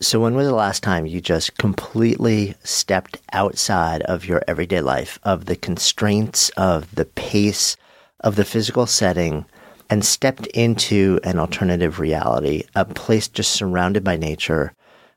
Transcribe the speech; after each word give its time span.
So, 0.00 0.20
when 0.20 0.36
was 0.36 0.46
the 0.46 0.54
last 0.54 0.84
time 0.84 1.06
you 1.06 1.20
just 1.20 1.58
completely 1.58 2.54
stepped 2.62 3.20
outside 3.32 4.02
of 4.02 4.24
your 4.24 4.44
everyday 4.46 4.80
life, 4.80 5.18
of 5.24 5.46
the 5.46 5.56
constraints, 5.56 6.50
of 6.50 6.94
the 6.94 7.04
pace, 7.04 7.76
of 8.20 8.36
the 8.36 8.44
physical 8.44 8.86
setting, 8.86 9.44
and 9.90 10.04
stepped 10.04 10.46
into 10.48 11.18
an 11.24 11.40
alternative 11.40 11.98
reality, 11.98 12.62
a 12.76 12.84
place 12.84 13.26
just 13.26 13.50
surrounded 13.50 14.04
by 14.04 14.16
nature 14.16 14.72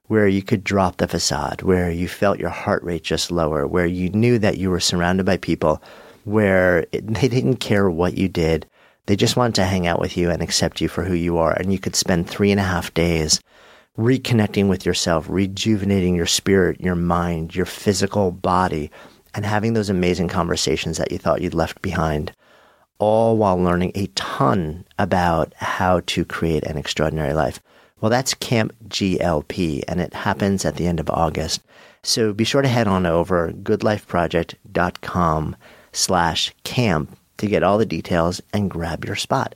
where 0.07 0.27
you 0.27 0.41
could 0.41 0.63
drop 0.63 0.97
the 0.97 1.07
facade, 1.07 1.61
where 1.61 1.91
you 1.91 2.07
felt 2.07 2.39
your 2.39 2.49
heart 2.49 2.83
rate 2.83 3.03
just 3.03 3.29
lower, 3.29 3.67
where 3.67 3.85
you 3.85 4.09
knew 4.09 4.39
that 4.39 4.57
you 4.57 4.71
were 4.71 4.79
surrounded 4.79 5.27
by 5.27 5.37
people 5.37 5.79
where 6.23 6.87
it, 6.91 7.05
they 7.13 7.27
didn't 7.27 7.57
care 7.57 7.87
what 7.87 8.17
you 8.17 8.27
did. 8.27 8.65
They 9.05 9.15
just 9.15 9.35
wanted 9.35 9.55
to 9.55 9.65
hang 9.65 9.85
out 9.85 9.99
with 9.99 10.17
you 10.17 10.31
and 10.31 10.41
accept 10.41 10.81
you 10.81 10.87
for 10.87 11.03
who 11.03 11.13
you 11.13 11.37
are. 11.37 11.53
And 11.53 11.71
you 11.71 11.77
could 11.77 11.95
spend 11.95 12.27
three 12.27 12.49
and 12.49 12.59
a 12.59 12.63
half 12.63 12.91
days 12.95 13.39
reconnecting 13.97 14.69
with 14.69 14.85
yourself, 14.85 15.27
rejuvenating 15.29 16.15
your 16.15 16.25
spirit, 16.25 16.79
your 16.79 16.95
mind, 16.95 17.55
your 17.55 17.65
physical 17.65 18.31
body, 18.31 18.89
and 19.33 19.45
having 19.45 19.73
those 19.73 19.89
amazing 19.89 20.27
conversations 20.27 20.97
that 20.97 21.11
you 21.11 21.17
thought 21.17 21.41
you'd 21.41 21.53
left 21.53 21.81
behind, 21.81 22.33
all 22.99 23.37
while 23.37 23.57
learning 23.57 23.91
a 23.95 24.07
ton 24.07 24.85
about 24.99 25.53
how 25.57 26.01
to 26.05 26.25
create 26.25 26.63
an 26.63 26.77
extraordinary 26.77 27.33
life. 27.33 27.59
Well, 27.99 28.09
that's 28.09 28.33
Camp 28.33 28.73
GLP, 28.87 29.83
and 29.87 30.01
it 30.01 30.13
happens 30.13 30.65
at 30.65 30.75
the 30.75 30.87
end 30.87 30.99
of 30.99 31.09
August. 31.09 31.61
So 32.03 32.33
be 32.33 32.43
sure 32.43 32.63
to 32.63 32.67
head 32.67 32.87
on 32.87 33.05
over 33.05 33.51
goodlifeproject.com 33.51 35.55
slash 35.91 36.53
camp 36.63 37.17
to 37.37 37.47
get 37.47 37.63
all 37.63 37.77
the 37.77 37.85
details 37.85 38.41
and 38.53 38.71
grab 38.71 39.05
your 39.05 39.15
spot. 39.15 39.55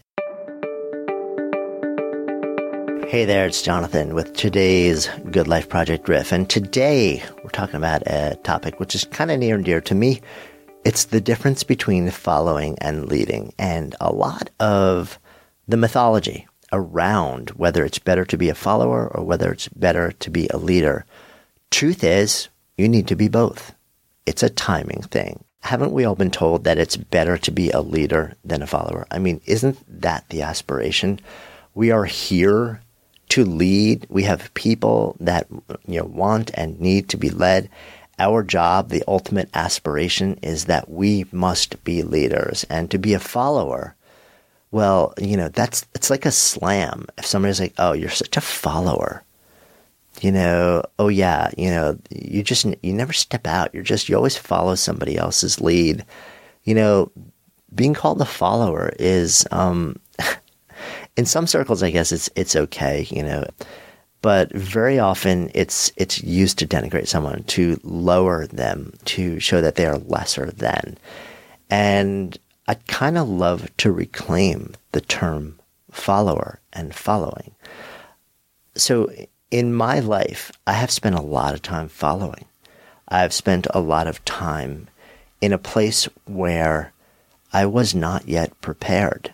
Hey 3.07 3.23
there, 3.23 3.45
it's 3.45 3.61
Jonathan 3.61 4.15
with 4.15 4.33
today's 4.33 5.07
Good 5.29 5.47
Life 5.47 5.69
Project 5.69 6.09
Riff. 6.09 6.31
And 6.31 6.49
today 6.49 7.23
we're 7.43 7.51
talking 7.51 7.75
about 7.75 8.01
a 8.07 8.35
topic 8.43 8.79
which 8.79 8.95
is 8.95 9.03
kind 9.05 9.29
of 9.29 9.37
near 9.37 9.55
and 9.55 9.63
dear 9.63 9.79
to 9.81 9.93
me. 9.93 10.21
It's 10.83 11.05
the 11.05 11.21
difference 11.21 11.63
between 11.63 12.09
following 12.09 12.77
and 12.79 13.07
leading, 13.07 13.53
and 13.59 13.95
a 14.01 14.11
lot 14.11 14.49
of 14.59 15.19
the 15.67 15.77
mythology 15.77 16.47
around 16.73 17.51
whether 17.51 17.85
it's 17.85 17.99
better 17.99 18.25
to 18.25 18.37
be 18.37 18.49
a 18.49 18.55
follower 18.55 19.07
or 19.07 19.23
whether 19.23 19.51
it's 19.51 19.69
better 19.69 20.11
to 20.11 20.29
be 20.31 20.47
a 20.47 20.57
leader. 20.57 21.05
Truth 21.69 22.03
is, 22.03 22.49
you 22.75 22.89
need 22.89 23.07
to 23.07 23.15
be 23.15 23.27
both. 23.27 23.75
It's 24.25 24.43
a 24.43 24.49
timing 24.49 25.03
thing. 25.03 25.43
Haven't 25.61 25.93
we 25.93 26.05
all 26.05 26.15
been 26.15 26.31
told 26.31 26.63
that 26.63 26.79
it's 26.79 26.97
better 26.97 27.37
to 27.37 27.51
be 27.51 27.69
a 27.69 27.81
leader 27.81 28.33
than 28.43 28.63
a 28.63 28.67
follower? 28.67 29.05
I 29.11 29.19
mean, 29.19 29.41
isn't 29.45 29.77
that 30.01 30.27
the 30.29 30.41
aspiration? 30.41 31.19
We 31.75 31.91
are 31.91 32.05
here 32.05 32.81
to 33.35 33.43
lead. 33.43 34.07
We 34.09 34.23
have 34.23 34.53
people 34.53 35.17
that 35.19 35.45
you 35.85 35.99
know 35.99 36.05
want 36.05 36.51
and 36.53 36.79
need 36.79 37.09
to 37.09 37.17
be 37.17 37.29
led. 37.29 37.69
Our 38.17 38.43
job, 38.43 38.87
the 38.87 39.03
ultimate 39.09 39.49
aspiration 39.53 40.39
is 40.41 40.65
that 40.65 40.89
we 40.89 41.25
must 41.33 41.83
be 41.83 42.01
leaders 42.01 42.65
and 42.69 42.89
to 42.91 42.97
be 42.97 43.13
a 43.13 43.19
follower. 43.19 43.93
Well, 44.71 45.13
you 45.19 45.35
know, 45.35 45.49
that's 45.49 45.85
it's 45.93 46.09
like 46.09 46.25
a 46.25 46.31
slam. 46.31 47.07
If 47.17 47.25
somebody's 47.25 47.59
like, 47.59 47.73
"Oh, 47.77 47.91
you're 47.91 48.09
such 48.09 48.37
a 48.37 48.41
follower." 48.41 49.21
You 50.21 50.31
know, 50.31 50.83
oh 50.97 51.09
yeah, 51.09 51.51
you 51.57 51.69
know, 51.69 51.99
you 52.09 52.41
just 52.41 52.65
you 52.81 52.93
never 52.93 53.11
step 53.11 53.45
out. 53.45 53.73
You're 53.73 53.83
just 53.83 54.07
you 54.07 54.15
always 54.15 54.37
follow 54.37 54.75
somebody 54.75 55.17
else's 55.17 55.59
lead. 55.59 56.05
You 56.63 56.75
know, 56.75 57.11
being 57.73 57.95
called 57.95 58.21
a 58.21 58.25
follower 58.25 58.93
is 58.97 59.45
um 59.51 59.99
in 61.17 61.25
some 61.25 61.47
circles, 61.47 61.83
I 61.83 61.91
guess 61.91 62.11
it's 62.11 62.29
it's 62.35 62.55
okay, 62.55 63.07
you 63.09 63.23
know, 63.23 63.45
but 64.21 64.51
very 64.51 64.99
often 64.99 65.51
it's 65.53 65.91
it's 65.95 66.21
used 66.23 66.59
to 66.59 66.67
denigrate 66.67 67.07
someone, 67.07 67.43
to 67.43 67.79
lower 67.83 68.47
them, 68.47 68.93
to 69.05 69.39
show 69.39 69.61
that 69.61 69.75
they 69.75 69.85
are 69.85 69.97
lesser 69.97 70.47
than. 70.51 70.97
And 71.69 72.37
I 72.67 72.75
kind 72.87 73.17
of 73.17 73.29
love 73.29 73.69
to 73.77 73.91
reclaim 73.91 74.73
the 74.91 75.01
term 75.01 75.59
follower 75.91 76.59
and 76.73 76.93
following. 76.93 77.55
So 78.75 79.11
in 79.51 79.73
my 79.73 79.99
life, 79.99 80.51
I 80.67 80.73
have 80.73 80.91
spent 80.91 81.15
a 81.15 81.21
lot 81.21 81.53
of 81.53 81.61
time 81.61 81.87
following. 81.87 82.45
I've 83.07 83.33
spent 83.33 83.67
a 83.69 83.79
lot 83.79 84.07
of 84.07 84.25
time 84.25 84.87
in 85.39 85.53
a 85.53 85.57
place 85.57 86.09
where 86.25 86.91
I 87.53 87.67
was 87.67 87.93
not 87.95 88.27
yet 88.27 88.59
prepared 88.61 89.33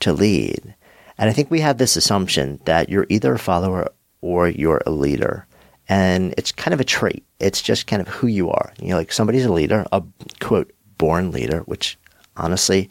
to 0.00 0.12
lead. 0.12 0.74
And 1.18 1.28
I 1.28 1.32
think 1.32 1.50
we 1.50 1.60
have 1.60 1.78
this 1.78 1.96
assumption 1.96 2.60
that 2.64 2.88
you're 2.88 3.06
either 3.08 3.34
a 3.34 3.38
follower 3.38 3.88
or 4.20 4.48
you're 4.48 4.82
a 4.86 4.90
leader. 4.90 5.46
And 5.88 6.34
it's 6.36 6.52
kind 6.52 6.74
of 6.74 6.80
a 6.80 6.84
trait. 6.84 7.24
It's 7.40 7.60
just 7.60 7.86
kind 7.86 8.00
of 8.00 8.08
who 8.08 8.26
you 8.26 8.50
are. 8.50 8.72
You 8.80 8.90
know, 8.90 8.96
like 8.96 9.12
somebody's 9.12 9.44
a 9.44 9.52
leader, 9.52 9.86
a 9.90 10.02
quote, 10.40 10.72
born 10.96 11.32
leader, 11.32 11.60
which 11.60 11.98
honestly 12.36 12.90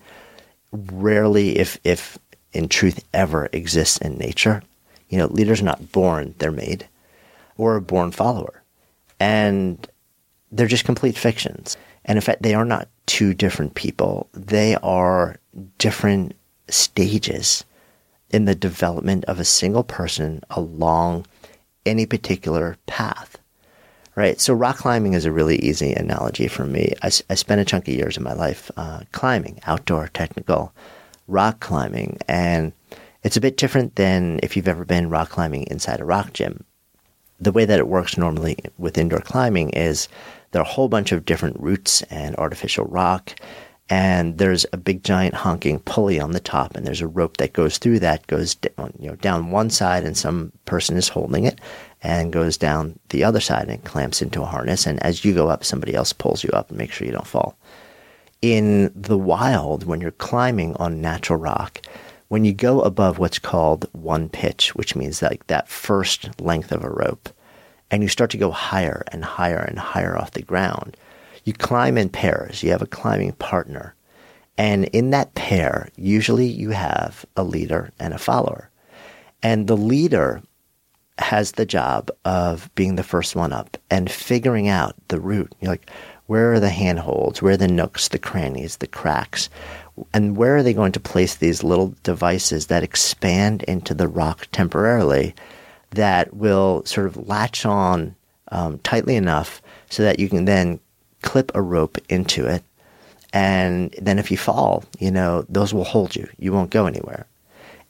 rarely, 0.72 1.58
if, 1.58 1.80
if 1.84 2.18
in 2.54 2.68
truth 2.68 3.04
ever 3.14 3.50
exists 3.54 3.98
in 3.98 4.18
nature. 4.18 4.62
You 5.10 5.18
know, 5.18 5.28
leaders 5.28 5.62
are 5.62 5.66
not 5.66 5.92
born, 5.92 6.36
they're 6.40 6.52
made, 6.52 6.88
or 7.56 7.76
a 7.76 7.82
born 7.82 8.12
follower. 8.12 8.62
And 9.20 9.88
they're 10.52 10.68
just 10.68 10.86
complete 10.86 11.18
fictions. 11.18 11.78
And 12.04 12.18
in 12.18 12.22
fact, 12.22 12.42
they 12.42 12.56
are 12.56 12.66
not 12.66 12.90
two 13.06 13.34
different 13.34 13.76
people. 13.76 14.30
They 14.34 14.76
are 14.76 15.38
different 15.78 16.36
stages 16.68 17.64
in 18.30 18.46
the 18.46 18.56
development 18.56 19.26
of 19.26 19.40
a 19.40 19.46
single 19.46 19.84
person 19.84 20.42
along 20.50 21.26
any 21.86 22.06
particular 22.06 22.78
path. 22.86 23.38
Right. 24.16 24.42
So 24.42 24.54
rock 24.54 24.78
climbing 24.78 25.14
is 25.14 25.26
a 25.26 25.32
really 25.32 25.58
easy 25.58 25.94
analogy 25.94 26.48
for 26.48 26.66
me. 26.66 26.94
I, 27.04 27.12
I 27.30 27.36
spent 27.36 27.62
a 27.62 27.66
chunk 27.66 27.88
of 27.88 27.94
years 27.94 28.18
of 28.18 28.24
my 28.24 28.34
life 28.34 28.72
uh, 28.76 29.02
climbing, 29.12 29.60
outdoor, 29.68 30.08
technical 30.08 30.74
rock 31.28 31.60
climbing. 31.60 32.18
And 32.28 32.74
it's 33.24 33.38
a 33.38 33.42
bit 33.42 33.58
different 33.58 33.96
than 33.96 34.40
if 34.42 34.58
you've 34.58 34.68
ever 34.68 34.86
been 34.86 35.10
rock 35.10 35.30
climbing 35.30 35.64
inside 35.64 36.00
a 36.00 36.06
rock 36.06 36.34
gym. 36.34 36.64
The 37.40 37.52
way 37.52 37.66
that 37.66 37.78
it 37.78 37.88
works 37.88 38.18
normally 38.18 38.58
with 38.80 38.98
indoor 38.98 39.20
climbing 39.20 39.70
is 39.70 40.08
there 40.52 40.62
are 40.62 40.66
a 40.66 40.68
whole 40.68 40.88
bunch 40.88 41.12
of 41.12 41.26
different 41.26 41.60
routes 41.60 42.02
and 42.04 42.36
artificial 42.38 42.86
rock 42.86 43.36
and 43.90 44.38
there's 44.38 44.66
a 44.74 44.78
big 44.78 45.04
giant 45.04 45.34
honking 45.34 45.80
pulley 45.80 46.20
on 46.20 46.32
the 46.32 46.40
top 46.40 46.76
and 46.76 46.86
there's 46.86 47.02
a 47.02 47.08
rope 47.08 47.38
that 47.38 47.54
goes 47.54 47.78
through 47.78 48.00
that 48.00 48.26
goes 48.28 48.56
down, 48.56 48.94
you 49.00 49.10
know 49.10 49.16
down 49.18 49.52
one 49.52 49.70
side 49.70 50.04
and 50.04 50.18
some 50.18 50.52
person 50.66 50.98
is 50.98 51.08
holding 51.08 51.46
it 51.46 51.60
and 52.04 52.34
goes 52.34 52.58
down 52.58 53.00
the 53.10 53.24
other 53.24 53.40
side 53.40 53.70
and 53.70 53.84
clamps 53.86 54.22
into 54.22 54.42
a 54.42 54.46
harness 54.46 54.86
and 54.86 55.02
as 55.04 55.24
you 55.24 55.34
go 55.34 55.48
up 55.48 55.64
somebody 55.64 55.94
else 55.94 56.12
pulls 56.12 56.44
you 56.44 56.50
up 56.52 56.70
and 56.70 56.78
makes 56.78 56.96
sure 56.96 57.08
you 57.08 57.14
don't 57.14 57.28
fall. 57.28 57.58
In 58.42 58.92
the 58.94 59.18
wild 59.18 59.86
when 59.86 60.02
you're 60.02 60.12
climbing 60.12 60.76
on 60.76 61.02
natural 61.02 61.40
rock 61.40 61.82
when 62.28 62.44
you 62.44 62.54
go 62.54 62.82
above 62.82 63.18
what's 63.20 63.40
called 63.40 63.88
one 63.94 64.28
pitch 64.28 64.76
which 64.76 64.96
means 64.96 65.22
like 65.22 65.48
that 65.48 65.70
first 65.70 66.40
length 66.42 66.72
of 66.72 66.84
a 66.84 66.90
rope 66.90 67.30
and 67.90 68.04
you 68.04 68.10
start 68.10 68.30
to 68.32 68.38
go 68.38 68.52
higher 68.52 69.04
and 69.14 69.24
higher 69.24 69.60
and 69.60 69.80
higher 69.80 70.18
off 70.18 70.32
the 70.32 70.42
ground 70.42 70.98
you 71.48 71.54
climb 71.54 71.98
in 71.98 72.10
pairs, 72.10 72.62
you 72.62 72.72
have 72.72 72.82
a 72.82 72.88
climbing 72.88 73.32
partner. 73.32 73.96
And 74.58 74.86
in 74.86 75.12
that 75.12 75.34
pair, 75.34 75.88
usually 75.96 76.46
you 76.46 76.72
have 76.72 77.26
a 77.38 77.44
leader 77.44 77.92
and 78.00 78.14
a 78.14 78.18
follower. 78.18 78.70
And 79.42 79.66
the 79.68 79.78
leader 79.78 80.42
has 81.20 81.54
the 81.54 81.66
job 81.66 82.12
of 82.26 82.70
being 82.76 82.96
the 82.96 83.04
first 83.04 83.34
one 83.34 83.54
up 83.54 83.78
and 83.90 84.12
figuring 84.12 84.68
out 84.68 84.96
the 85.08 85.22
route. 85.22 85.56
You're 85.62 85.72
like, 85.72 85.90
where 86.26 86.52
are 86.52 86.60
the 86.60 86.70
handholds? 86.70 87.42
Where 87.42 87.54
are 87.54 87.58
the 87.58 87.70
nooks, 87.70 88.10
the 88.10 88.20
crannies, 88.20 88.78
the 88.78 88.88
cracks? 88.88 89.50
And 90.14 90.36
where 90.36 90.58
are 90.58 90.64
they 90.64 90.74
going 90.74 90.92
to 90.92 91.00
place 91.00 91.36
these 91.36 91.64
little 91.64 91.96
devices 92.04 92.68
that 92.68 92.84
expand 92.84 93.64
into 93.64 93.94
the 93.94 94.10
rock 94.10 94.48
temporarily 94.52 95.34
that 95.92 96.34
will 96.34 96.84
sort 96.84 97.08
of 97.08 97.26
latch 97.26 97.66
on 97.66 98.18
um, 98.52 98.80
tightly 98.80 99.16
enough 99.16 99.62
so 99.90 100.04
that 100.04 100.20
you 100.20 100.28
can 100.28 100.44
then 100.44 100.82
clip 101.22 101.52
a 101.56 101.62
rope 101.62 101.98
into 102.10 102.46
it. 102.46 102.64
And 103.34 103.94
then 104.00 104.20
if 104.20 104.32
you 104.32 104.38
fall, 104.38 104.84
you 105.00 105.12
know, 105.12 105.46
those 105.50 105.74
will 105.74 105.84
hold 105.84 106.16
you. 106.16 106.28
You 106.38 106.54
won't 106.54 106.72
go 106.72 106.86
anywhere. 106.86 107.28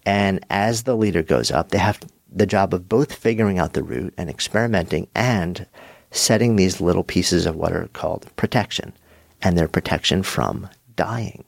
And 0.06 0.44
as 0.50 0.84
the 0.84 0.96
leader 0.96 1.22
goes 1.22 1.52
up, 1.52 1.70
they 1.70 1.78
have 1.78 2.00
the 2.32 2.46
job 2.46 2.74
of 2.74 2.90
both 2.90 3.14
figuring 3.14 3.60
out 3.60 3.74
the 3.74 3.84
route 3.84 4.14
and 4.18 4.30
experimenting 4.30 5.08
and 5.16 5.66
setting 6.12 6.56
these 6.56 6.82
little 6.82 7.04
pieces 7.04 7.46
of 7.46 7.56
what 7.56 7.74
are 7.74 7.88
called 7.94 8.34
protection 8.36 8.94
and 9.42 9.58
they're 9.58 9.68
protection 9.68 10.24
from 10.24 10.68
dying. 10.96 11.44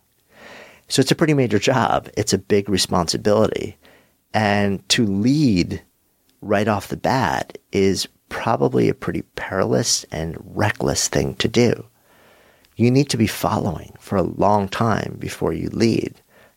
So 0.87 1.01
it's 1.01 1.11
a 1.11 1.15
pretty 1.15 1.33
major 1.33 1.59
job. 1.59 2.09
It's 2.17 2.33
a 2.33 2.37
big 2.37 2.69
responsibility. 2.69 3.77
And 4.33 4.87
to 4.89 5.05
lead 5.05 5.81
right 6.41 6.67
off 6.67 6.87
the 6.87 6.97
bat 6.97 7.57
is 7.71 8.07
probably 8.29 8.89
a 8.89 8.93
pretty 8.93 9.23
perilous 9.35 10.05
and 10.11 10.37
reckless 10.55 11.07
thing 11.07 11.35
to 11.35 11.47
do. 11.47 11.85
You 12.75 12.89
need 12.89 13.09
to 13.09 13.17
be 13.17 13.27
following 13.27 13.93
for 13.99 14.15
a 14.15 14.23
long 14.23 14.69
time 14.69 15.17
before 15.19 15.51
you 15.51 15.69
lead 15.69 16.15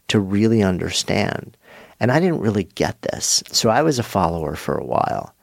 to 0.09 0.21
really 0.21 0.63
understand. 0.63 1.57
And 1.99 2.13
I 2.13 2.21
didn't 2.21 2.41
really 2.41 2.65
get 2.65 3.01
this. 3.03 3.43
So 3.51 3.71
I 3.71 3.83
was 3.83 3.99
a 3.99 4.05
follower 4.05 4.55
for 4.55 4.77
a 4.77 4.85
while. 4.85 5.35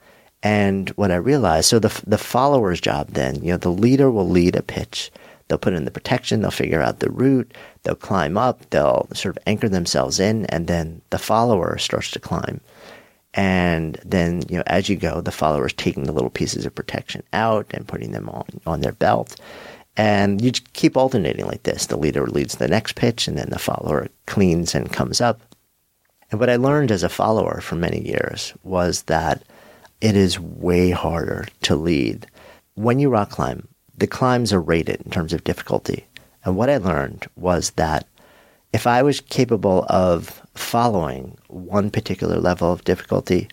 And 0.42 0.88
what 0.90 1.10
I 1.10 1.16
realized, 1.16 1.68
so 1.68 1.78
the 1.78 2.02
the 2.06 2.16
follower's 2.16 2.80
job 2.80 3.08
then, 3.08 3.42
you 3.42 3.50
know, 3.50 3.58
the 3.58 3.68
leader 3.68 4.10
will 4.10 4.28
lead 4.28 4.56
a 4.56 4.62
pitch. 4.62 5.10
They'll 5.48 5.58
put 5.58 5.74
in 5.74 5.84
the 5.84 5.90
protection, 5.90 6.40
they'll 6.40 6.52
figure 6.52 6.80
out 6.80 7.00
the 7.00 7.10
route, 7.10 7.52
they'll 7.82 7.96
climb 7.96 8.38
up, 8.38 8.70
they'll 8.70 9.08
sort 9.12 9.36
of 9.36 9.42
anchor 9.48 9.68
themselves 9.68 10.20
in, 10.20 10.46
and 10.46 10.68
then 10.68 11.02
the 11.10 11.18
follower 11.18 11.76
starts 11.76 12.12
to 12.12 12.20
climb. 12.20 12.60
And 13.34 13.98
then, 14.04 14.42
you 14.48 14.56
know, 14.56 14.64
as 14.66 14.88
you 14.88 14.96
go, 14.96 15.20
the 15.20 15.30
follower 15.30 15.66
is 15.66 15.72
taking 15.72 16.04
the 16.04 16.12
little 16.12 16.30
pieces 16.30 16.66
of 16.66 16.74
protection 16.74 17.22
out 17.32 17.66
and 17.70 17.86
putting 17.86 18.10
them 18.12 18.28
on, 18.28 18.46
on 18.66 18.80
their 18.80 18.92
belt. 18.92 19.36
And 19.96 20.40
you 20.40 20.52
keep 20.72 20.96
alternating 20.96 21.46
like 21.46 21.62
this. 21.62 21.86
The 21.86 21.96
leader 21.96 22.26
leads 22.26 22.56
the 22.56 22.68
next 22.68 22.94
pitch, 22.94 23.28
and 23.28 23.36
then 23.36 23.50
the 23.50 23.58
follower 23.58 24.08
cleans 24.26 24.74
and 24.74 24.92
comes 24.92 25.20
up. 25.20 25.40
And 26.30 26.40
what 26.40 26.50
I 26.50 26.56
learned 26.56 26.90
as 26.90 27.02
a 27.02 27.08
follower 27.08 27.60
for 27.60 27.74
many 27.74 28.00
years 28.00 28.54
was 28.62 29.02
that 29.02 29.42
it 30.00 30.16
is 30.16 30.40
way 30.40 30.90
harder 30.90 31.46
to 31.62 31.76
lead. 31.76 32.26
When 32.74 32.98
you 32.98 33.10
rock 33.10 33.30
climb, 33.30 33.68
the 33.96 34.06
climbs 34.06 34.52
are 34.52 34.60
rated 34.60 35.02
in 35.02 35.10
terms 35.10 35.32
of 35.32 35.44
difficulty. 35.44 36.06
And 36.44 36.56
what 36.56 36.70
I 36.70 36.78
learned 36.78 37.28
was 37.36 37.70
that 37.72 38.06
if 38.72 38.86
I 38.86 39.02
was 39.02 39.20
capable 39.20 39.84
of 39.88 40.40
following 40.54 41.36
one 41.48 41.90
particular 41.90 42.38
level 42.38 42.72
of 42.72 42.84
difficulty, 42.84 43.48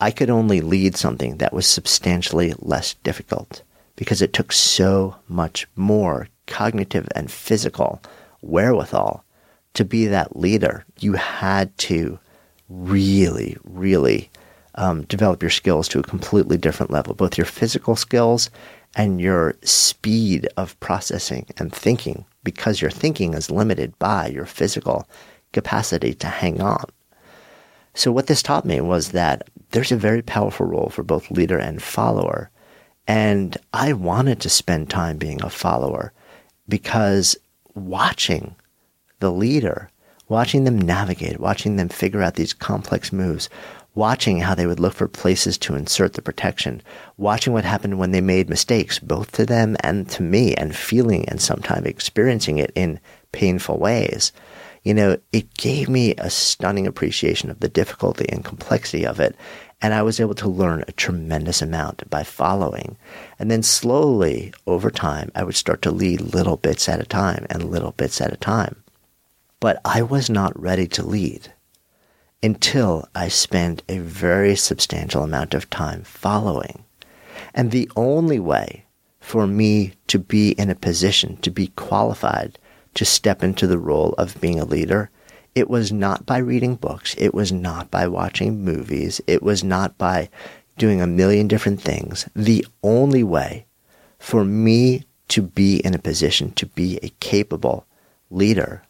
I 0.00 0.10
could 0.10 0.30
only 0.30 0.60
lead 0.60 0.96
something 0.96 1.38
that 1.38 1.52
was 1.52 1.66
substantially 1.66 2.54
less 2.58 2.94
difficult 2.94 3.62
because 3.96 4.20
it 4.20 4.32
took 4.32 4.52
so 4.52 5.16
much 5.28 5.66
more 5.74 6.28
cognitive 6.46 7.08
and 7.14 7.30
physical 7.30 8.00
wherewithal 8.42 9.24
to 9.74 9.84
be 9.84 10.06
that 10.06 10.36
leader. 10.36 10.84
You 11.00 11.14
had 11.14 11.76
to 11.78 12.18
really, 12.68 13.56
really 13.64 14.30
um, 14.74 15.04
develop 15.04 15.42
your 15.42 15.50
skills 15.50 15.88
to 15.88 15.98
a 15.98 16.04
completely 16.04 16.58
different 16.58 16.92
level, 16.92 17.14
both 17.14 17.38
your 17.38 17.46
physical 17.46 17.96
skills 17.96 18.50
and 18.94 19.20
your 19.20 19.54
speed 19.62 20.48
of 20.56 20.78
processing 20.80 21.46
and 21.58 21.72
thinking, 21.72 22.24
because 22.44 22.80
your 22.80 22.90
thinking 22.90 23.34
is 23.34 23.50
limited 23.50 23.98
by 23.98 24.26
your 24.26 24.46
physical 24.46 25.08
capacity 25.56 26.12
to 26.12 26.26
hang 26.26 26.60
on. 26.60 26.84
So, 27.94 28.12
what 28.12 28.26
this 28.26 28.42
taught 28.42 28.66
me 28.66 28.82
was 28.82 29.12
that 29.12 29.48
there's 29.70 29.90
a 29.90 29.96
very 29.96 30.20
powerful 30.20 30.66
role 30.66 30.90
for 30.90 31.02
both 31.02 31.30
leader 31.30 31.58
and 31.58 31.82
follower. 31.82 32.50
And 33.08 33.56
I 33.72 33.94
wanted 33.94 34.38
to 34.40 34.50
spend 34.50 34.90
time 34.90 35.16
being 35.16 35.42
a 35.42 35.48
follower 35.48 36.12
because 36.68 37.36
watching 37.74 38.54
the 39.20 39.32
leader, 39.32 39.88
watching 40.28 40.64
them 40.64 40.78
navigate, 40.78 41.40
watching 41.40 41.76
them 41.76 41.88
figure 41.88 42.22
out 42.22 42.34
these 42.34 42.52
complex 42.52 43.14
moves, 43.14 43.48
watching 43.94 44.40
how 44.40 44.54
they 44.54 44.66
would 44.66 44.80
look 44.80 44.92
for 44.92 45.08
places 45.08 45.56
to 45.56 45.74
insert 45.74 46.12
the 46.12 46.20
protection, 46.22 46.82
watching 47.16 47.54
what 47.54 47.64
happened 47.64 47.98
when 47.98 48.10
they 48.10 48.20
made 48.20 48.50
mistakes, 48.50 48.98
both 48.98 49.32
to 49.32 49.46
them 49.46 49.74
and 49.80 50.06
to 50.10 50.22
me, 50.22 50.54
and 50.56 50.76
feeling 50.76 51.26
and 51.30 51.40
sometimes 51.40 51.86
experiencing 51.86 52.58
it 52.58 52.70
in 52.74 53.00
painful 53.32 53.78
ways. 53.78 54.32
You 54.86 54.94
know, 54.94 55.18
it 55.32 55.52
gave 55.54 55.88
me 55.88 56.14
a 56.14 56.30
stunning 56.30 56.86
appreciation 56.86 57.50
of 57.50 57.58
the 57.58 57.68
difficulty 57.68 58.24
and 58.28 58.44
complexity 58.44 59.04
of 59.04 59.18
it. 59.18 59.34
And 59.82 59.92
I 59.92 60.02
was 60.02 60.20
able 60.20 60.36
to 60.36 60.48
learn 60.48 60.84
a 60.86 60.92
tremendous 60.92 61.60
amount 61.60 62.08
by 62.08 62.22
following. 62.22 62.96
And 63.36 63.50
then 63.50 63.64
slowly, 63.64 64.54
over 64.64 64.92
time, 64.92 65.32
I 65.34 65.42
would 65.42 65.56
start 65.56 65.82
to 65.82 65.90
lead 65.90 66.20
little 66.20 66.56
bits 66.56 66.88
at 66.88 67.00
a 67.00 67.04
time 67.04 67.48
and 67.50 67.68
little 67.68 67.90
bits 67.90 68.20
at 68.20 68.32
a 68.32 68.36
time. 68.36 68.76
But 69.58 69.80
I 69.84 70.02
was 70.02 70.30
not 70.30 70.56
ready 70.56 70.86
to 70.86 71.04
lead 71.04 71.52
until 72.40 73.08
I 73.12 73.26
spent 73.26 73.82
a 73.88 73.98
very 73.98 74.54
substantial 74.54 75.24
amount 75.24 75.52
of 75.52 75.68
time 75.68 76.04
following. 76.04 76.84
And 77.54 77.72
the 77.72 77.90
only 77.96 78.38
way 78.38 78.84
for 79.18 79.48
me 79.48 79.94
to 80.06 80.20
be 80.20 80.52
in 80.52 80.70
a 80.70 80.76
position 80.76 81.38
to 81.38 81.50
be 81.50 81.72
qualified 81.74 82.60
to 82.96 83.04
step 83.04 83.42
into 83.42 83.66
the 83.66 83.78
role 83.78 84.14
of 84.18 84.40
being 84.40 84.58
a 84.58 84.64
leader, 84.64 85.10
it 85.54 85.70
was 85.70 85.92
not 85.92 86.26
by 86.26 86.38
reading 86.38 86.74
books. 86.74 87.14
It 87.16 87.32
was 87.32 87.52
not 87.52 87.90
by 87.90 88.06
watching 88.08 88.62
movies. 88.62 89.20
It 89.26 89.42
was 89.42 89.64
not 89.64 89.96
by 89.96 90.28
doing 90.76 91.00
a 91.00 91.06
million 91.06 91.48
different 91.48 91.80
things. 91.80 92.28
The 92.34 92.66
only 92.82 93.22
way 93.22 93.66
for 94.18 94.44
me 94.44 95.04
to 95.28 95.42
be 95.42 95.78
in 95.78 95.94
a 95.94 95.98
position 95.98 96.52
to 96.52 96.66
be 96.66 96.98
a 97.02 97.08
capable 97.20 97.86
leader 98.30 98.82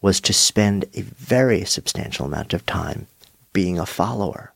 was 0.00 0.20
to 0.20 0.32
spend 0.32 0.84
a 0.94 1.02
very 1.02 1.64
substantial 1.64 2.26
amount 2.26 2.52
of 2.52 2.66
time 2.66 3.06
being 3.52 3.78
a 3.78 3.86
follower. 3.86 4.52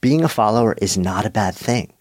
Being 0.00 0.24
a 0.24 0.28
follower 0.28 0.74
is 0.80 0.96
not 0.96 1.26
a 1.26 1.30
bad 1.30 1.54
thing. 1.54 1.92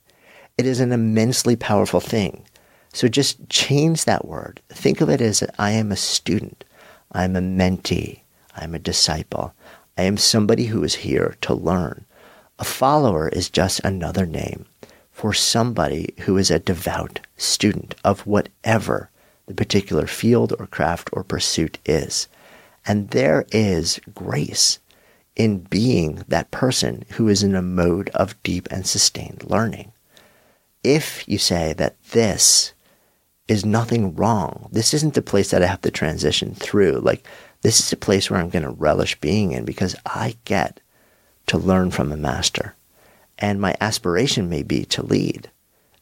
It 0.57 0.65
is 0.65 0.79
an 0.79 0.91
immensely 0.91 1.55
powerful 1.55 1.99
thing. 1.99 2.45
So 2.93 3.07
just 3.07 3.49
change 3.49 4.05
that 4.05 4.25
word. 4.25 4.61
Think 4.69 5.01
of 5.01 5.09
it 5.09 5.21
as 5.21 5.43
I 5.59 5.71
am 5.71 5.91
a 5.91 5.95
student. 5.95 6.63
I'm 7.11 7.35
a 7.35 7.41
mentee. 7.41 8.21
I'm 8.55 8.73
a 8.73 8.79
disciple. 8.79 9.53
I 9.97 10.03
am 10.03 10.17
somebody 10.17 10.65
who 10.65 10.83
is 10.83 10.95
here 10.95 11.35
to 11.41 11.53
learn. 11.53 12.05
A 12.59 12.63
follower 12.63 13.29
is 13.29 13.49
just 13.49 13.79
another 13.81 14.25
name 14.25 14.65
for 15.11 15.33
somebody 15.33 16.13
who 16.21 16.37
is 16.37 16.51
a 16.51 16.59
devout 16.59 17.19
student 17.37 17.95
of 18.03 18.25
whatever 18.27 19.09
the 19.47 19.53
particular 19.53 20.05
field 20.05 20.53
or 20.59 20.67
craft 20.67 21.09
or 21.13 21.23
pursuit 21.23 21.79
is. 21.85 22.27
And 22.85 23.09
there 23.09 23.45
is 23.51 23.99
grace 24.13 24.79
in 25.35 25.59
being 25.59 26.23
that 26.27 26.51
person 26.51 27.05
who 27.11 27.27
is 27.27 27.43
in 27.43 27.55
a 27.55 27.61
mode 27.61 28.09
of 28.09 28.41
deep 28.43 28.67
and 28.71 28.85
sustained 28.85 29.43
learning. 29.49 29.91
If 30.83 31.27
you 31.27 31.37
say 31.37 31.73
that 31.73 32.01
this 32.11 32.73
is 33.47 33.65
nothing 33.65 34.15
wrong, 34.15 34.69
this 34.71 34.93
isn't 34.93 35.13
the 35.13 35.21
place 35.21 35.51
that 35.51 35.63
I 35.63 35.67
have 35.67 35.81
to 35.81 35.91
transition 35.91 36.53
through, 36.53 36.99
like 36.99 37.25
this 37.61 37.79
is 37.79 37.91
a 37.91 37.97
place 37.97 38.29
where 38.29 38.39
I'm 38.39 38.49
going 38.49 38.63
to 38.63 38.69
relish 38.69 39.19
being 39.19 39.51
in 39.51 39.65
because 39.65 39.95
I 40.05 40.35
get 40.45 40.79
to 41.47 41.57
learn 41.57 41.91
from 41.91 42.11
a 42.11 42.17
master. 42.17 42.75
And 43.39 43.61
my 43.61 43.75
aspiration 43.79 44.49
may 44.49 44.63
be 44.63 44.85
to 44.85 45.03
lead. 45.03 45.49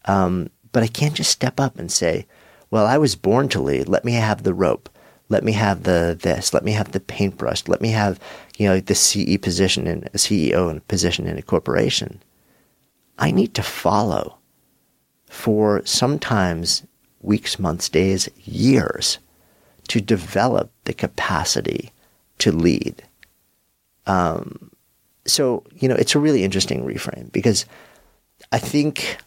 Um, 0.06 0.50
but 0.72 0.84
I 0.84 0.88
can't 0.88 1.16
just 1.16 1.32
step 1.32 1.60
up 1.60 1.78
and 1.78 1.92
say, 1.92 2.28
well, 2.72 2.86
I 2.86 2.98
was 2.98 3.16
born 3.16 3.50
to 3.50 3.62
lead. 3.62 3.88
Let 3.88 4.06
me 4.06 4.14
have 4.14 4.44
the 4.44 4.54
rope. 4.54 4.90
Let 5.30 5.44
me 5.44 5.54
have 5.54 5.84
the 5.84 6.18
this. 6.20 6.54
Let 6.54 6.64
me 6.64 6.74
have 6.74 6.92
the 6.92 7.00
paintbrush. 7.00 7.68
Let 7.68 7.82
me 7.82 7.90
have 7.90 8.20
you 8.58 8.68
know 8.68 8.80
the 8.80 8.94
CE 8.94 9.38
position 9.42 9.88
in 9.88 10.04
a 10.14 10.18
CEO 10.18 10.70
and 10.70 10.88
position 10.88 11.26
in 11.26 11.38
a 11.38 11.42
corporation. 11.42 12.22
I 13.18 13.32
need 13.32 13.56
to 13.56 13.64
follow 13.64 14.38
for 15.28 15.82
sometimes 15.86 16.84
weeks, 17.26 17.60
months, 17.60 17.90
days, 17.90 18.30
years 18.44 19.18
to 19.88 20.02
develop 20.02 20.72
the 20.86 20.94
capacity 20.94 21.92
to 22.40 22.52
lead. 22.52 23.04
Um, 24.08 24.72
so 25.26 25.64
you 25.80 25.88
know 25.90 25.96
it's 25.96 26.16
a 26.16 26.20
really 26.20 26.44
interesting 26.44 26.86
reframe 26.86 27.32
because 27.32 27.66
I 28.52 28.60
think 28.60 29.18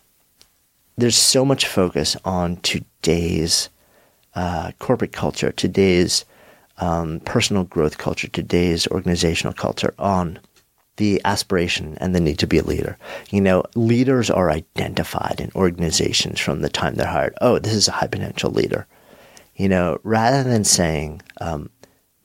there's 0.96 1.16
so 1.16 1.44
much 1.44 1.66
focus 1.66 2.16
on 2.24 2.56
today's 2.58 3.68
uh, 4.34 4.72
corporate 4.78 5.12
culture, 5.12 5.52
today's 5.52 6.24
um, 6.78 7.20
personal 7.20 7.64
growth 7.64 7.98
culture, 7.98 8.28
today's 8.28 8.86
organizational 8.88 9.52
culture 9.52 9.94
on 9.98 10.38
the 10.98 11.20
aspiration 11.24 11.96
and 12.00 12.14
the 12.14 12.20
need 12.20 12.38
to 12.40 12.46
be 12.46 12.58
a 12.58 12.62
leader. 12.62 12.98
You 13.30 13.40
know, 13.40 13.64
leaders 13.74 14.30
are 14.30 14.50
identified 14.50 15.40
in 15.40 15.50
organizations 15.54 16.38
from 16.38 16.60
the 16.60 16.68
time 16.68 16.94
they're 16.94 17.06
hired. 17.06 17.34
Oh, 17.40 17.58
this 17.58 17.72
is 17.72 17.88
a 17.88 17.92
high 17.92 18.06
potential 18.06 18.50
leader. 18.50 18.86
You 19.56 19.68
know, 19.68 19.98
rather 20.04 20.44
than 20.44 20.64
saying, 20.64 21.22
um, 21.40 21.70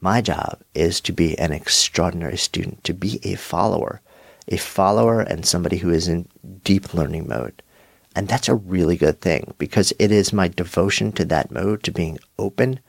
my 0.02 0.22
job 0.22 0.62
is 0.76 1.00
to 1.02 1.14
be 1.14 1.40
an 1.40 1.54
extraordinary 1.54 2.38
student, 2.38 2.84
to 2.84 2.94
be 2.94 3.20
a 3.24 3.36
follower, 3.36 4.02
a 4.50 4.58
follower 4.58 5.22
and 5.22 5.46
somebody 5.46 5.78
who 5.78 5.90
is 5.90 6.08
in 6.08 6.28
deep 6.64 6.94
learning 6.94 7.28
mode. 7.28 7.64
And 8.16 8.28
that's 8.28 8.50
a 8.50 8.56
really 8.56 8.98
good 8.98 9.22
thing 9.22 9.54
because 9.58 9.94
it 10.00 10.12
is 10.12 10.34
my 10.34 10.48
devotion 10.48 11.12
to 11.14 11.26
that 11.26 11.52
mode, 11.52 11.84
to 11.84 11.92
being 11.92 12.20
open, 12.38 12.80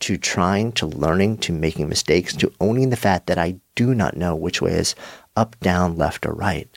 to 0.00 0.16
trying, 0.16 0.72
to 0.72 0.86
learning, 0.86 1.38
to 1.38 1.52
making 1.52 1.88
mistakes, 1.88 2.36
to 2.36 2.52
owning 2.60 2.90
the 2.90 2.96
fact 2.96 3.26
that 3.26 3.38
I 3.38 3.56
do 3.74 3.94
not 3.94 4.16
know 4.16 4.36
which 4.36 4.62
way 4.62 4.72
is 4.72 4.94
up, 5.38 5.58
down, 5.60 5.96
left, 5.96 6.26
or 6.26 6.32
right. 6.32 6.68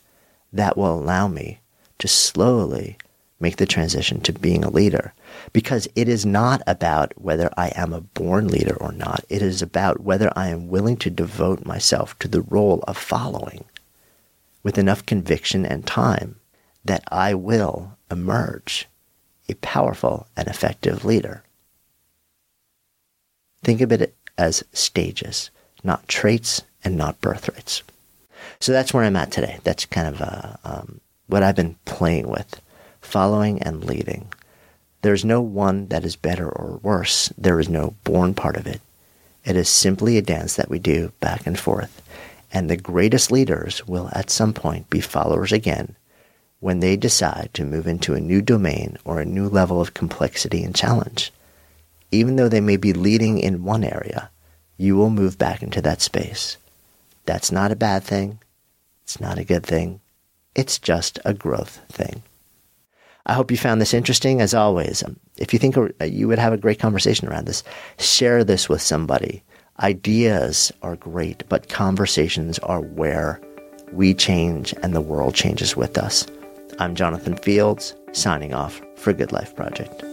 That 0.54 0.78
will 0.78 0.94
allow 0.94 1.28
me 1.28 1.62
to 1.98 2.08
slowly 2.08 2.98
make 3.40 3.58
the 3.58 3.66
transition 3.66 4.22
to 4.22 4.32
being 4.32 4.64
a 4.64 4.70
leader 4.70 5.14
because 5.52 5.88
it 5.96 6.08
is 6.08 6.26
not 6.26 6.62
about 6.68 7.12
whether 7.20 7.50
I 7.58 7.70
am 7.76 7.92
a 7.92 8.02
born 8.02 8.48
leader 8.48 8.78
or 8.80 8.92
not. 8.92 9.26
It 9.30 9.42
is 9.42 9.62
about 9.62 10.02
whether 10.02 10.32
I 10.36 10.50
am 10.50 10.68
willing 10.68 10.98
to 10.98 11.10
devote 11.10 11.66
myself 11.66 12.18
to 12.20 12.28
the 12.28 12.44
role 12.44 12.84
of 12.88 12.98
following 12.98 13.66
with 14.62 14.78
enough 14.78 15.06
conviction 15.06 15.66
and 15.66 15.88
time 15.88 16.36
that 16.86 17.04
I 17.12 17.34
will 17.34 17.98
emerge 18.12 18.88
a 19.50 19.56
powerful 19.56 20.28
and 20.38 20.48
effective 20.48 21.04
leader. 21.04 21.44
Think 23.64 23.82
of 23.82 23.92
it 23.92 24.16
as 24.38 24.64
stages, 24.72 25.50
not 25.84 26.08
traits 26.08 26.62
and 26.84 26.96
not 26.96 27.22
birthrights. 27.22 27.84
So 28.60 28.72
that's 28.72 28.94
where 28.94 29.04
I'm 29.04 29.16
at 29.16 29.32
today. 29.32 29.60
That's 29.64 29.86
kind 29.86 30.08
of 30.08 30.22
uh, 30.22 30.54
um, 30.64 31.02
what 31.28 31.44
I've 31.44 31.56
been 31.56 31.76
playing 31.86 32.28
with 32.28 32.62
following 33.02 33.62
and 33.62 33.84
leading. 33.84 34.32
There's 35.02 35.26
no 35.26 35.42
one 35.42 35.88
that 35.88 36.06
is 36.06 36.16
better 36.16 36.48
or 36.48 36.80
worse. 36.84 37.30
There 37.38 37.60
is 37.60 37.70
no 37.70 37.96
born 38.04 38.34
part 38.34 38.56
of 38.56 38.68
it. 38.68 38.82
It 39.44 39.56
is 39.56 39.70
simply 39.70 40.18
a 40.18 40.22
dance 40.22 40.56
that 40.56 40.70
we 40.70 40.78
do 40.78 41.12
back 41.20 41.48
and 41.48 41.60
forth. 41.60 42.02
And 42.54 42.70
the 42.70 42.78
greatest 42.78 43.32
leaders 43.32 43.88
will 43.88 44.10
at 44.14 44.30
some 44.30 44.54
point 44.54 44.90
be 44.90 45.02
followers 45.02 45.52
again 45.52 45.96
when 46.60 46.80
they 46.80 46.96
decide 46.96 47.50
to 47.54 47.66
move 47.66 47.88
into 47.88 48.14
a 48.14 48.20
new 48.20 48.42
domain 48.42 48.98
or 49.04 49.20
a 49.20 49.26
new 49.26 49.50
level 49.50 49.82
of 49.82 49.96
complexity 49.96 50.64
and 50.64 50.76
challenge. 50.76 51.34
Even 52.12 52.36
though 52.36 52.50
they 52.50 52.62
may 52.62 52.78
be 52.78 52.94
leading 52.94 53.40
in 53.40 53.64
one 53.64 53.84
area, 53.84 54.30
you 54.78 54.96
will 54.96 55.10
move 55.10 55.38
back 55.38 55.64
into 55.64 55.82
that 55.82 56.02
space. 56.02 56.58
That's 57.26 57.52
not 57.52 57.72
a 57.72 57.76
bad 57.76 58.04
thing. 58.04 58.40
It's 59.04 59.20
not 59.20 59.38
a 59.38 59.44
good 59.44 59.66
thing. 59.66 60.02
It's 60.56 60.80
just 60.80 61.20
a 61.26 61.34
growth 61.34 61.82
thing. 61.90 62.24
I 63.26 63.34
hope 63.34 63.52
you 63.52 63.58
found 63.58 63.80
this 63.80 63.94
interesting. 63.94 64.42
As 64.42 64.54
always, 64.54 65.04
um, 65.04 65.20
if 65.38 65.54
you 65.54 65.60
think 65.60 65.76
you 66.06 66.28
would 66.28 66.40
have 66.40 66.54
a 66.54 66.58
great 66.58 66.80
conversation 66.80 67.28
around 67.28 67.46
this, 67.46 67.64
share 68.00 68.44
this 68.44 68.68
with 68.68 68.82
somebody. 68.82 69.44
Ideas 69.80 70.72
are 70.82 70.96
great, 70.96 71.48
but 71.48 71.70
conversations 71.70 72.60
are 72.60 72.82
where 72.82 73.40
we 73.94 74.14
change 74.14 74.74
and 74.82 74.96
the 74.96 75.02
world 75.02 75.36
changes 75.36 75.76
with 75.76 75.98
us. 75.98 76.26
I'm 76.80 76.96
Jonathan 76.96 77.36
Fields, 77.38 77.96
signing 78.12 78.54
off 78.54 78.82
for 78.96 79.14
Good 79.14 79.32
Life 79.32 79.56
Project. 79.56 80.04